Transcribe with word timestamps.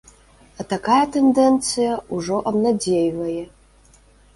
А 0.61 0.65
такая 0.71 1.03
тэндэнцыя 1.19 1.93
ўжо 2.17 2.43
абнадзейвае. 2.53 3.41